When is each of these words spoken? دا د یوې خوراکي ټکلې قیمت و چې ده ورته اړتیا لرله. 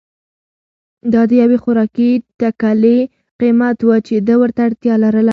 دا 1.13 1.21
د 1.29 1.31
یوې 1.41 1.57
خوراکي 1.63 2.11
ټکلې 2.39 2.97
قیمت 3.39 3.77
و 3.83 3.89
چې 4.07 4.15
ده 4.27 4.35
ورته 4.41 4.61
اړتیا 4.67 4.95
لرله. 5.03 5.29